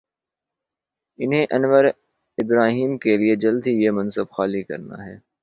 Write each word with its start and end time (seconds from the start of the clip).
انہیں 1.19 1.45
Anwar 1.49 1.83
Ibrahim 2.37 2.97
کے 2.97 3.17
لیے 3.17 3.35
جلد 3.35 3.67
ہی 3.67 3.73
یہ 3.83 3.91
منصب 3.91 4.29
خالی 4.29 4.63
کر 4.63 4.77
نا 4.77 5.05
ہے۔ 5.05 5.15